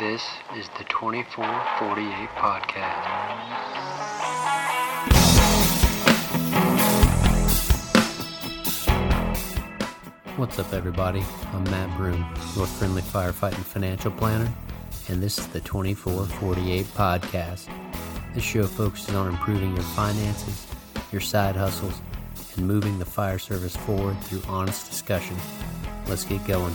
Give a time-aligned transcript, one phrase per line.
[0.00, 0.22] This
[0.54, 3.06] is the 2448 Podcast.
[10.36, 11.24] What's up, everybody?
[11.54, 14.52] I'm Matt Broom, your friendly firefighting financial planner,
[15.08, 17.70] and this is the 2448 Podcast.
[18.34, 20.66] This show focuses on improving your finances,
[21.10, 22.02] your side hustles,
[22.56, 25.38] and moving the fire service forward through honest discussion.
[26.06, 26.74] Let's get going.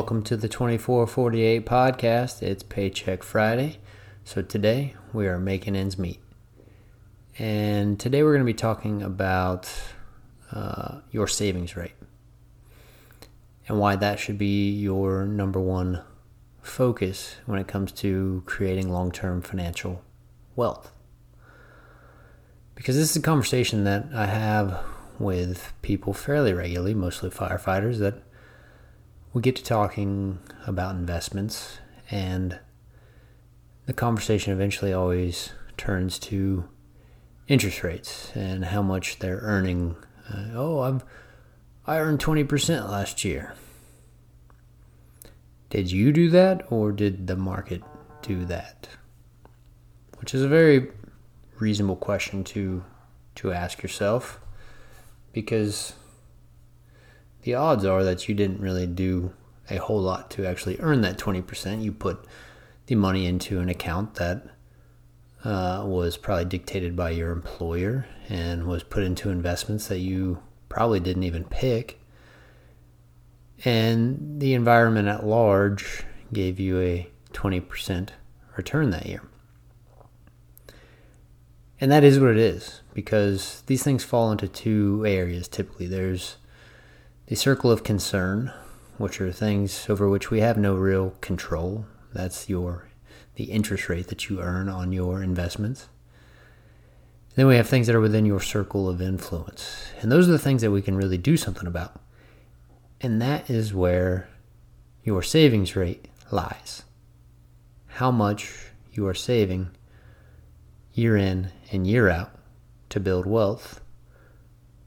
[0.00, 2.42] Welcome to the 2448 podcast.
[2.42, 3.80] It's Paycheck Friday.
[4.24, 6.20] So today we are making ends meet.
[7.38, 9.70] And today we're going to be talking about
[10.52, 11.92] uh, your savings rate
[13.68, 16.02] and why that should be your number one
[16.62, 20.02] focus when it comes to creating long term financial
[20.56, 20.92] wealth.
[22.74, 24.82] Because this is a conversation that I have
[25.18, 28.22] with people fairly regularly, mostly firefighters, that
[29.32, 31.78] we get to talking about investments,
[32.10, 32.58] and
[33.86, 36.68] the conversation eventually always turns to
[37.48, 39.96] interest rates and how much they're earning.
[40.28, 41.04] Uh, oh, I've
[41.86, 43.54] I earned twenty percent last year.
[45.70, 47.82] Did you do that, or did the market
[48.22, 48.88] do that?
[50.18, 50.90] Which is a very
[51.58, 52.84] reasonable question to
[53.36, 54.40] to ask yourself,
[55.32, 55.94] because
[57.42, 59.32] the odds are that you didn't really do
[59.70, 61.82] a whole lot to actually earn that 20%.
[61.82, 62.24] You put
[62.86, 64.44] the money into an account that
[65.44, 71.00] uh, was probably dictated by your employer and was put into investments that you probably
[71.00, 72.00] didn't even pick.
[73.64, 78.10] And the environment at large gave you a 20%
[78.56, 79.22] return that year.
[81.80, 85.86] And that is what it is because these things fall into two areas typically.
[85.86, 86.36] There's
[87.30, 88.52] the circle of concern,
[88.98, 91.86] which are things over which we have no real control.
[92.12, 92.88] That's your
[93.36, 95.86] the interest rate that you earn on your investments.
[97.36, 99.92] Then we have things that are within your circle of influence.
[100.00, 102.00] And those are the things that we can really do something about.
[103.00, 104.28] And that is where
[105.04, 106.82] your savings rate lies.
[107.86, 109.70] How much you are saving
[110.94, 112.32] year in and year out
[112.88, 113.80] to build wealth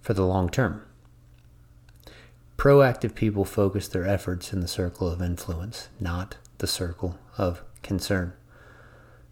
[0.02, 0.86] for the long term.
[2.58, 8.34] Proactive people focus their efforts in the circle of influence, not the circle of concern.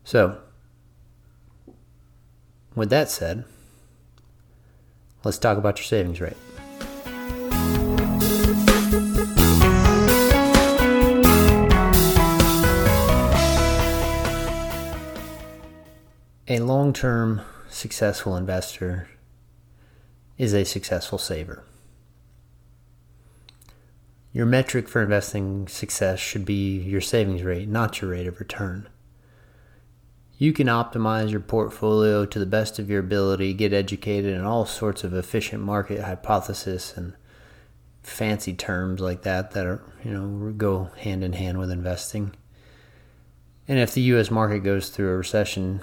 [0.04, 0.40] So,
[2.76, 3.46] with that said,
[5.24, 6.38] let's talk about your savings rate.
[16.48, 19.08] A long term successful investor
[20.38, 21.64] is a successful saver.
[24.34, 28.88] Your metric for investing success should be your savings rate, not your rate of return.
[30.38, 34.66] You can optimize your portfolio to the best of your ability, get educated in all
[34.66, 37.14] sorts of efficient market hypothesis and
[38.04, 42.34] fancy terms like that that are, you know, go hand in hand with investing.
[43.68, 45.82] And if the US market goes through a recession,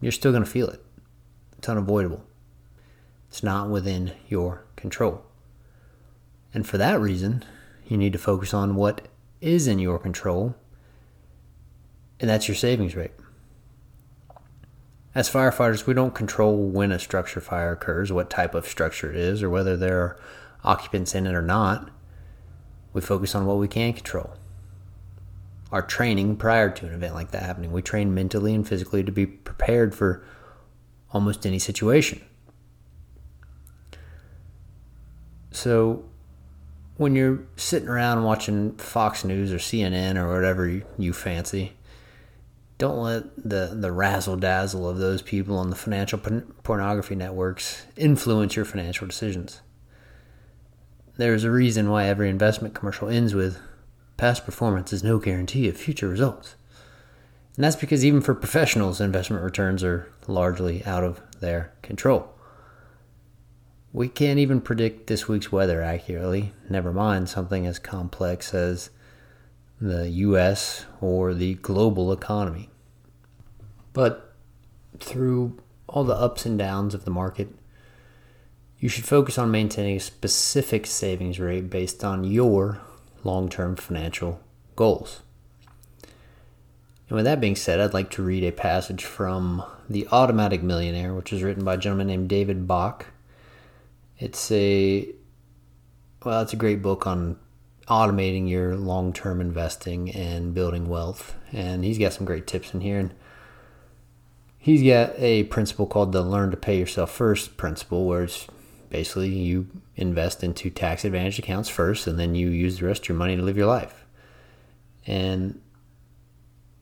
[0.00, 0.84] you're still going to feel it.
[1.56, 2.24] It's unavoidable.
[3.28, 5.24] It's not within your control.
[6.54, 7.44] And for that reason,
[7.86, 9.08] you need to focus on what
[9.40, 10.54] is in your control,
[12.20, 13.10] and that's your savings rate.
[15.14, 19.16] As firefighters, we don't control when a structure fire occurs, what type of structure it
[19.16, 20.20] is, or whether there are
[20.64, 21.90] occupants in it or not.
[22.92, 24.34] We focus on what we can control.
[25.72, 29.12] Our training prior to an event like that happening, we train mentally and physically to
[29.12, 30.24] be prepared for
[31.12, 32.22] almost any situation.
[35.50, 36.04] So,
[36.96, 41.72] when you're sitting around watching Fox News or CNN or whatever you, fancy,
[42.78, 46.18] don't let the, the razzle dazzle of those people on the financial
[46.62, 49.60] pornography networks influence your financial decisions.
[51.16, 53.58] There's a reason why every investment commercial ends with
[54.16, 56.56] past performance is no guarantee of future results.
[57.56, 62.33] And that's because even for professionals, investment returns are largely out of their control.
[63.94, 68.90] We can't even predict this week's weather accurately, never mind something as complex as
[69.80, 72.70] the US or the global economy.
[73.92, 74.34] But
[74.98, 77.50] through all the ups and downs of the market,
[78.80, 82.80] you should focus on maintaining a specific savings rate based on your
[83.22, 84.40] long term financial
[84.74, 85.20] goals.
[87.08, 91.14] And with that being said, I'd like to read a passage from The Automatic Millionaire,
[91.14, 93.06] which was written by a gentleman named David Bach.
[94.18, 95.08] It's a
[96.24, 97.38] well, it's a great book on
[97.88, 102.98] automating your long-term investing and building wealth, and he's got some great tips in here
[102.98, 103.14] and
[104.64, 108.46] he's got a principle called the learn to pay yourself first principle where it's
[108.88, 113.08] basically you invest into tax advantage accounts first and then you use the rest of
[113.10, 114.06] your money to live your life.
[115.06, 115.60] And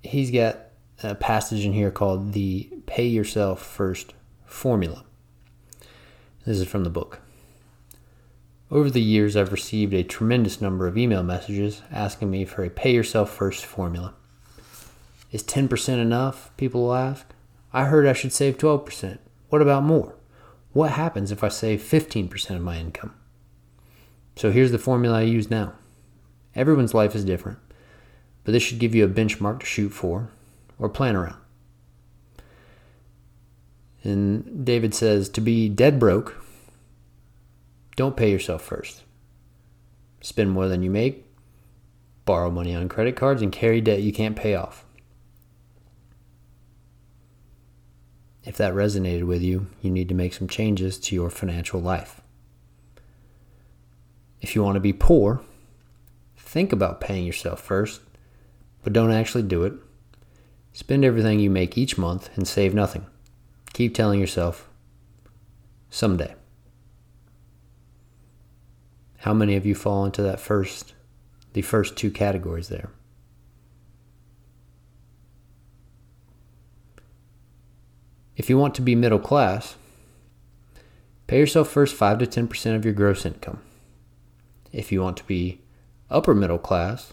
[0.01, 0.59] he's got
[1.03, 4.15] a passage in here called the Pay Yourself First
[4.47, 5.05] Formula.
[6.45, 7.21] This is from the book.
[8.71, 12.71] Over the years, I've received a tremendous number of email messages asking me for a
[12.71, 14.15] pay yourself first formula.
[15.31, 16.51] Is 10% enough?
[16.57, 17.27] People will ask.
[17.73, 19.19] I heard I should save 12%.
[19.49, 20.15] What about more?
[20.73, 23.15] What happens if I save 15% of my income?
[24.37, 25.75] So here's the formula I use now.
[26.55, 27.59] Everyone's life is different
[28.45, 30.31] but this should give you a benchmark to shoot for
[30.79, 31.41] or plan around.
[34.05, 36.43] And David says to be dead broke,
[37.97, 39.03] don't pay yourself first.
[40.23, 41.27] Spend more than you make,
[42.25, 44.85] borrow money on credit cards, and carry debt you can't pay off.
[48.45, 52.21] If that resonated with you, you need to make some changes to your financial life.
[54.41, 55.43] If you want to be poor,
[56.37, 58.01] think about paying yourself first
[58.83, 59.75] but don't actually do it.
[60.73, 63.07] Spend everything you make each month and save nothing.
[63.73, 64.69] Keep telling yourself,
[65.91, 66.35] someday.
[69.19, 70.95] How many of you fall into that first,
[71.53, 72.91] the first two categories there?
[78.37, 79.77] If you want to be middle class,
[81.27, 83.61] pay yourself first 5 to 10% of your gross income.
[84.73, 85.61] If you want to be
[86.11, 87.13] upper middle class,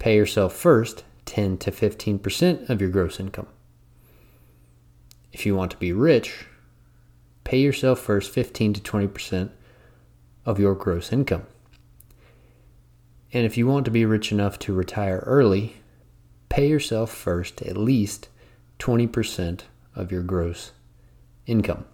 [0.00, 3.46] Pay yourself first 10 to 15% of your gross income.
[5.32, 6.46] If you want to be rich,
[7.44, 9.50] pay yourself first 15 to 20%
[10.44, 11.46] of your gross income.
[13.32, 15.76] And if you want to be rich enough to retire early,
[16.48, 18.28] pay yourself first at least
[18.80, 19.60] 20%
[19.94, 20.72] of your gross
[21.46, 21.84] income.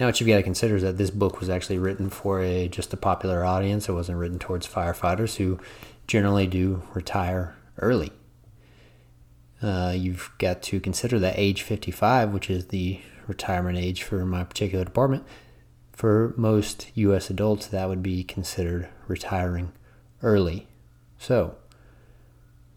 [0.00, 2.66] Now, what you've got to consider is that this book was actually written for a
[2.66, 3.88] just a popular audience.
[3.88, 5.60] It wasn't written towards firefighters who
[6.08, 8.10] generally do retire early.
[9.62, 14.44] Uh, you've got to consider that age 55, which is the retirement age for my
[14.44, 15.24] particular department,
[15.92, 17.30] for most U.S.
[17.30, 19.72] adults, that would be considered retiring
[20.22, 20.66] early.
[21.18, 21.56] So,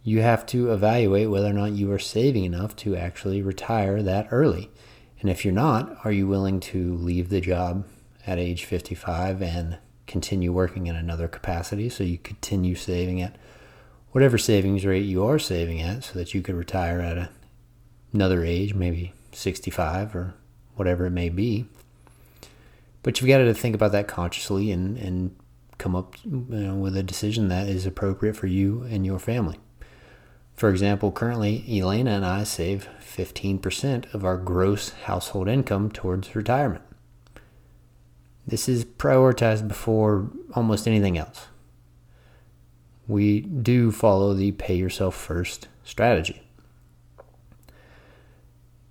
[0.04, 4.28] you have to evaluate whether or not you are saving enough to actually retire that
[4.32, 4.72] early.
[5.20, 7.86] And if you're not, are you willing to leave the job
[8.26, 13.36] at age 55 and continue working in another capacity so you continue saving at
[14.12, 17.30] whatever savings rate you are saving at so that you could retire at a,
[18.14, 20.34] another age, maybe 65 or
[20.76, 21.66] whatever it may be.
[23.04, 25.36] But you've got to think about that consciously and, and
[25.78, 29.60] come up you know, with a decision that is appropriate for you and your family.
[30.56, 36.84] For example, currently Elena and I save 15% of our gross household income towards retirement.
[38.48, 41.48] This is prioritized before almost anything else.
[43.08, 46.42] We do follow the pay yourself first strategy.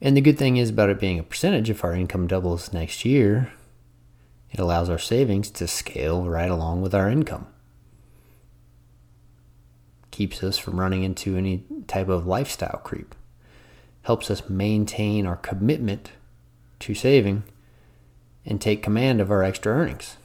[0.00, 3.04] And the good thing is about it being a percentage, if our income doubles next
[3.04, 3.52] year,
[4.50, 7.46] it allows our savings to scale right along with our income
[10.16, 13.14] keeps us from running into any type of lifestyle creep,
[14.04, 16.10] helps us maintain our commitment
[16.78, 17.42] to saving
[18.46, 20.16] and take command of our extra earnings.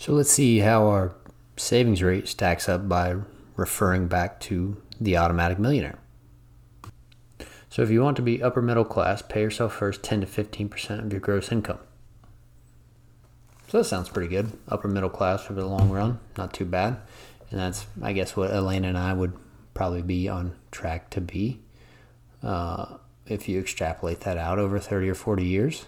[0.00, 1.14] So let's see how our
[1.58, 3.16] savings rate stacks up by
[3.54, 5.98] referring back to the automatic millionaire.
[7.68, 11.04] So if you want to be upper middle class, pay yourself first 10 to 15%
[11.04, 11.80] of your gross income.
[13.68, 14.50] So that sounds pretty good.
[14.68, 16.96] Upper middle class for the long run, not too bad.
[17.50, 19.34] And that's, I guess, what Elena and I would
[19.74, 21.60] probably be on track to be
[22.42, 25.84] uh, if you extrapolate that out over 30 or 40 years.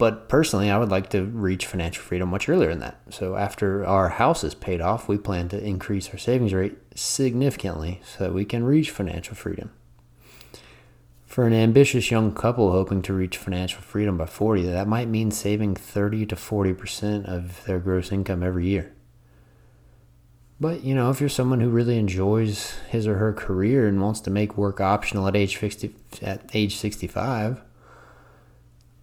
[0.00, 3.02] But personally, I would like to reach financial freedom much earlier than that.
[3.10, 8.00] So after our house is paid off, we plan to increase our savings rate significantly
[8.02, 9.70] so that we can reach financial freedom.
[11.26, 15.30] For an ambitious young couple hoping to reach financial freedom by 40, that might mean
[15.30, 18.94] saving 30 to 40% of their gross income every year.
[20.58, 24.20] But, you know, if you're someone who really enjoys his or her career and wants
[24.20, 27.60] to make work optional at age 60, at age 65,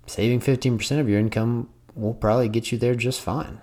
[0.08, 3.60] saving 15% of your income will probably get you there just fine.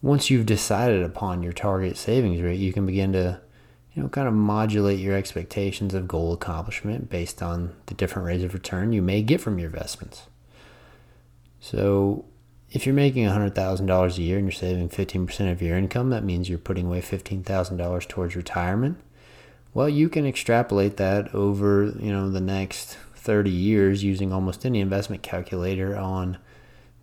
[0.00, 3.40] once you've decided upon your target savings rate, you can begin to,
[3.92, 8.44] you know, kind of modulate your expectations of goal accomplishment based on the different rates
[8.44, 10.26] of return you may get from your investments.
[11.60, 12.24] So,
[12.70, 16.48] if you're making $100,000 a year and you're saving 15% of your income, that means
[16.48, 18.98] you're putting away $15,000 towards retirement.
[19.72, 22.98] Well, you can extrapolate that over, you know, the next
[23.28, 26.38] 30 years using almost any investment calculator on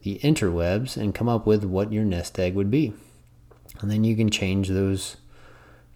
[0.01, 2.93] the interwebs and come up with what your nest egg would be.
[3.79, 5.17] And then you can change those,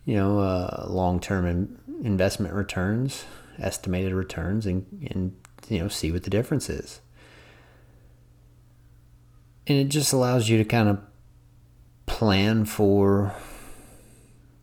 [0.06, 3.26] you know, uh, long-term in- investment returns,
[3.58, 5.36] estimated returns, and, and,
[5.68, 7.02] you know, see what the difference is
[9.70, 11.00] and it just allows you to kind of
[12.08, 13.36] plan for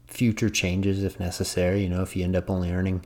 [0.08, 1.82] future changes if necessary.
[1.82, 3.04] You know, if you end up only earning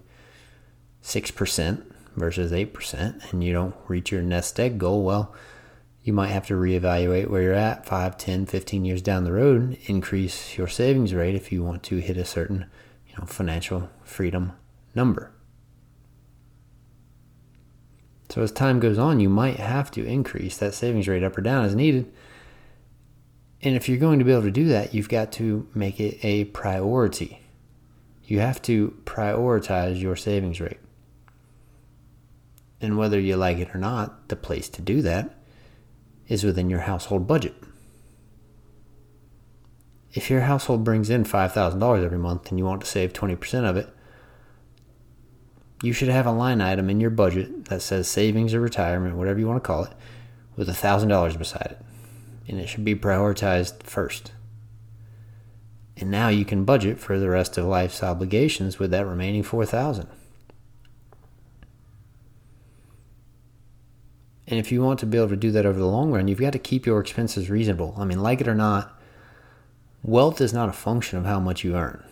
[1.05, 5.35] 6% versus 8% and you don't reach your nest egg goal, well,
[6.03, 9.77] you might have to reevaluate where you're at 5, 10, 15 years down the road,
[9.87, 12.67] increase your savings rate if you want to hit a certain,
[13.07, 14.53] you know, financial freedom
[14.95, 15.33] number.
[18.31, 21.43] So as time goes on, you might have to increase that savings rate up or
[21.43, 22.11] down as needed.
[23.61, 26.25] And if you're going to be able to do that, you've got to make it
[26.25, 27.41] a priority.
[28.25, 30.79] You have to prioritize your savings rate.
[32.81, 35.37] And whether you like it or not, the place to do that
[36.29, 37.55] is within your household budget.
[40.13, 43.77] If your household brings in $5,000 every month and you want to save 20% of
[43.77, 43.89] it,
[45.83, 49.39] you should have a line item in your budget that says savings or retirement, whatever
[49.39, 49.93] you want to call it,
[50.57, 51.79] with a $1,000 beside it.
[52.49, 54.33] And it should be prioritized first.
[55.97, 60.09] And now you can budget for the rest of life's obligations with that remaining 4000
[64.51, 66.41] And if you want to be able to do that over the long run, you've
[66.41, 67.95] got to keep your expenses reasonable.
[67.97, 69.01] I mean, like it or not,
[70.03, 72.03] wealth is not a function of how much you earn.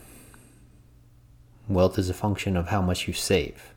[1.69, 3.75] Wealth is a function of how much you save.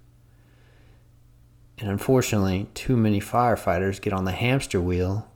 [1.79, 5.27] And unfortunately, too many firefighters get on the hamster wheel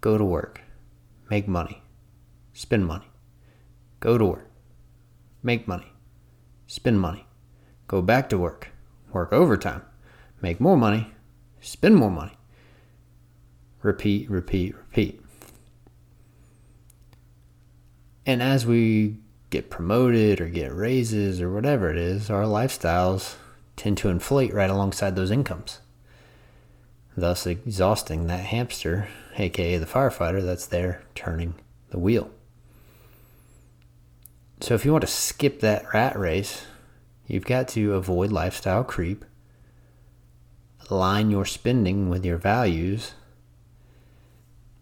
[0.00, 0.62] go to work,
[1.30, 1.82] make money,
[2.52, 3.06] spend money,
[4.00, 4.50] go to work,
[5.40, 5.92] make money,
[6.66, 7.26] spend money,
[7.86, 8.70] go back to work,
[9.12, 9.82] work overtime,
[10.42, 11.12] make more money,
[11.60, 12.32] spend more money.
[13.82, 15.22] Repeat, repeat, repeat.
[18.26, 19.16] And as we
[19.48, 23.36] get promoted or get raises or whatever it is, our lifestyles
[23.76, 25.80] tend to inflate right alongside those incomes,
[27.16, 29.08] thus exhausting that hamster,
[29.38, 31.54] aka the firefighter, that's there turning
[31.90, 32.30] the wheel.
[34.60, 36.66] So, if you want to skip that rat race,
[37.26, 39.24] you've got to avoid lifestyle creep,
[40.90, 43.14] align your spending with your values,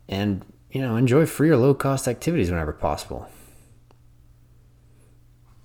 [0.08, 3.28] and you know enjoy free or low cost activities whenever possible.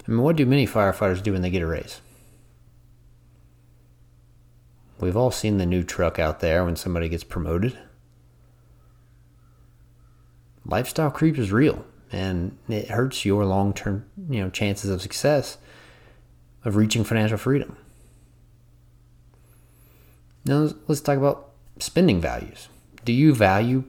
[0.07, 2.01] I mean, what do many firefighters do when they get a raise?
[4.99, 7.77] We've all seen the new truck out there when somebody gets promoted.
[10.65, 15.57] Lifestyle creep is real and it hurts your long-term, you know, chances of success
[16.63, 17.75] of reaching financial freedom.
[20.45, 22.69] Now let's talk about spending values.
[23.03, 23.83] Do you value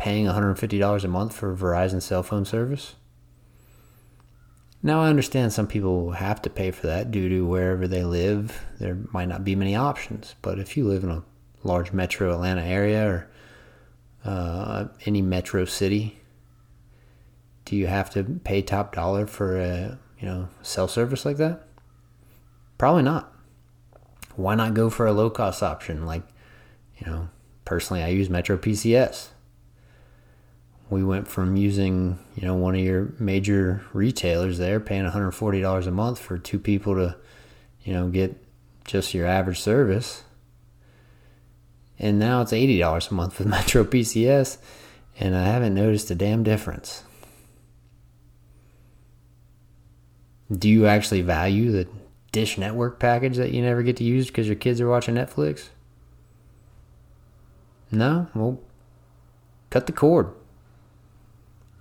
[0.00, 2.94] paying $150 a month for Verizon cell phone service?
[4.82, 8.64] Now, I understand some people have to pay for that due to wherever they live.
[8.78, 10.36] There might not be many options.
[10.40, 11.22] But if you live in a
[11.64, 13.30] large metro Atlanta area or
[14.24, 16.18] uh, any metro city,
[17.66, 21.66] do you have to pay top dollar for a you know cell service like that?
[22.78, 23.30] Probably not.
[24.34, 26.22] Why not go for a low cost option like
[26.96, 27.28] you know
[27.66, 29.28] personally I use Metro PCS
[30.90, 35.90] we went from using you know one of your major retailers there paying $140 a
[35.90, 37.16] month for two people to
[37.84, 38.36] you know get
[38.84, 40.24] just your average service.
[41.98, 44.58] And now it's $80 a month with metro pcs
[45.18, 47.04] and i haven't noticed a damn difference.
[50.50, 51.86] Do you actually value the
[52.32, 55.68] dish network package that you never get to use because your kids are watching netflix?
[57.92, 58.28] No?
[58.34, 58.60] Well
[59.68, 60.32] cut the cord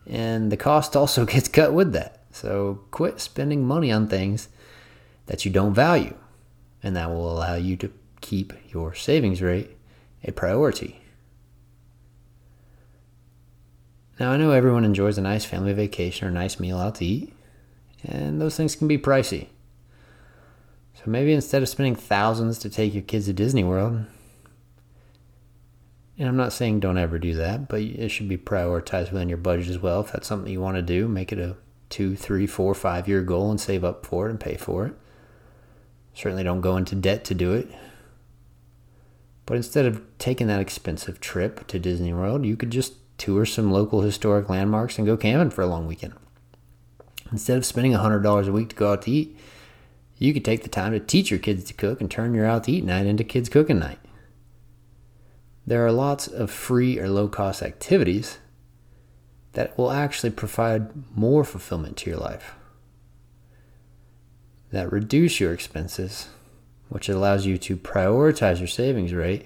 [0.09, 2.23] and the cost also gets cut with that.
[2.31, 4.49] So quit spending money on things
[5.27, 6.15] that you don't value,
[6.81, 9.69] and that will allow you to keep your savings rate
[10.23, 11.01] a priority.
[14.19, 17.05] Now, I know everyone enjoys a nice family vacation or a nice meal out to
[17.05, 17.33] eat,
[18.03, 19.47] and those things can be pricey.
[20.95, 24.05] So maybe instead of spending thousands to take your kids to Disney World,
[26.19, 29.37] And I'm not saying don't ever do that, but it should be prioritized within your
[29.37, 30.01] budget as well.
[30.01, 31.55] If that's something you want to do, make it a
[31.89, 34.93] two, three, four, five year goal and save up for it and pay for it.
[36.13, 37.69] Certainly don't go into debt to do it.
[39.45, 43.71] But instead of taking that expensive trip to Disney World, you could just tour some
[43.71, 46.13] local historic landmarks and go camping for a long weekend.
[47.31, 49.37] Instead of spending $100 a week to go out to eat,
[50.17, 52.65] you could take the time to teach your kids to cook and turn your out
[52.65, 53.99] to eat night into kids cooking night.
[55.69, 58.39] There are lots of free or low cost activities
[59.53, 62.55] that will actually provide more fulfillment to your life,
[64.71, 66.29] that reduce your expenses,
[66.87, 69.45] which allows you to prioritize your savings rate.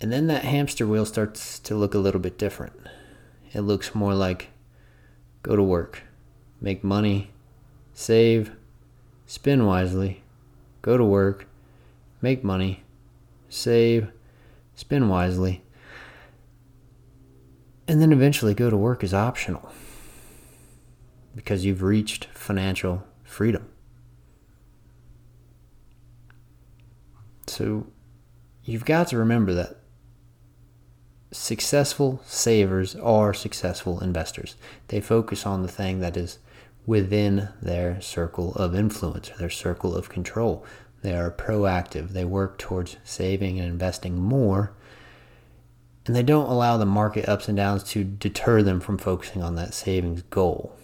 [0.00, 2.72] And then that hamster wheel starts to look a little bit different.
[3.52, 4.48] It looks more like
[5.44, 6.02] go to work,
[6.60, 7.30] make money,
[7.94, 8.50] save,
[9.26, 10.24] spin wisely,
[10.82, 11.46] go to work,
[12.20, 12.82] make money,
[13.48, 14.10] save,
[14.76, 15.62] spin wisely,
[17.88, 19.72] and then eventually go to work is optional
[21.34, 23.68] because you've reached financial freedom.
[27.46, 27.86] So
[28.64, 29.78] you've got to remember that
[31.32, 34.56] successful savers are successful investors.
[34.88, 36.38] They focus on the thing that is
[36.86, 40.64] within their circle of influence or their circle of control.
[41.02, 42.10] They are proactive.
[42.10, 44.72] They work towards saving and investing more.
[46.06, 49.56] And they don't allow the market ups and downs to deter them from focusing on
[49.56, 50.76] that savings goal.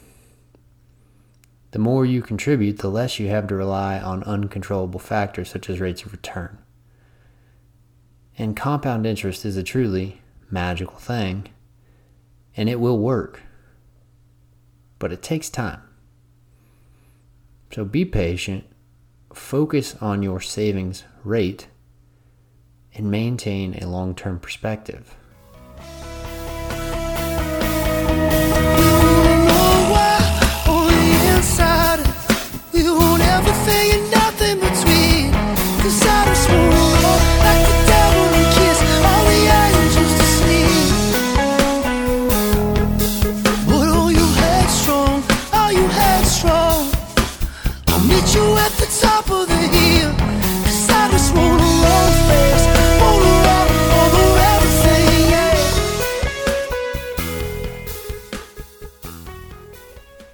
[1.73, 5.81] The more you contribute, the less you have to rely on uncontrollable factors such as
[5.81, 6.59] rates of return.
[8.37, 11.49] And compound interest is a truly magical thing,
[12.57, 13.43] and it will work.
[14.99, 15.83] But it takes time.
[17.73, 18.65] So be patient,
[19.37, 21.69] focus on your savings rate,
[22.95, 25.17] and maintain a long term perspective.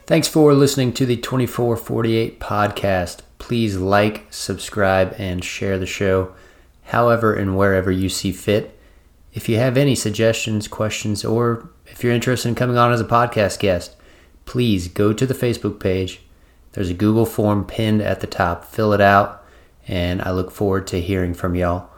[0.08, 3.20] Thanks for listening to the 2448 podcast.
[3.36, 6.34] Please like, subscribe, and share the show
[6.84, 8.80] however and wherever you see fit.
[9.34, 13.04] If you have any suggestions, questions, or if you're interested in coming on as a
[13.04, 13.96] podcast guest,
[14.46, 16.22] please go to the Facebook page.
[16.72, 18.64] There's a Google form pinned at the top.
[18.64, 19.44] Fill it out,
[19.86, 21.90] and I look forward to hearing from y'all.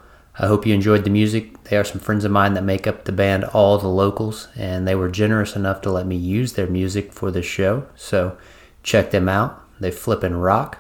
[0.42, 1.64] I hope you enjoyed the music.
[1.64, 4.88] They are some friends of mine that make up the band All the Locals, and
[4.88, 7.86] they were generous enough to let me use their music for this show.
[7.94, 8.38] So
[8.82, 9.62] check them out.
[9.80, 10.78] They flip and rock.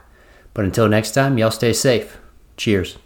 [0.54, 2.18] But until next time, y'all stay safe.
[2.56, 2.96] Cheers.